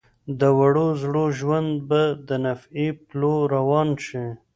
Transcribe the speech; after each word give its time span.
د 0.39 0.41
وړو 0.57 0.87
زړو 1.01 1.25
ژوند 1.39 1.71
به 1.89 2.01
د 2.27 2.29
نطفې 2.43 2.87
پلو 3.07 3.33
روان 3.53 3.89
شي. 4.05 4.25